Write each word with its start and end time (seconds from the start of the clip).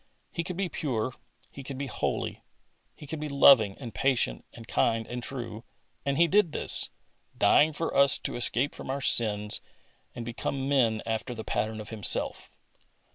He 0.31 0.43
could 0.43 0.57
be 0.57 0.67
pure, 0.67 1.13
He 1.51 1.61
could 1.61 1.77
be 1.77 1.85
holy. 1.85 2.41
He 2.95 3.05
could 3.05 3.19
be 3.19 3.29
loving 3.29 3.77
and 3.77 3.93
patient 3.93 4.45
and 4.51 4.67
kind 4.67 5.05
and 5.05 5.21
true, 5.21 5.63
and 6.03 6.17
He 6.17 6.27
did 6.27 6.53
this, 6.53 6.89
dying 7.37 7.71
for 7.71 7.95
us 7.95 8.17
to 8.17 8.35
escape 8.35 8.73
from 8.73 8.89
our 8.89 9.01
sins 9.01 9.61
and 10.15 10.25
become 10.25 10.67
men 10.67 11.03
after 11.05 11.35
the 11.35 11.43
pattern 11.43 11.79
of 11.79 11.89
Himself. 11.89 12.49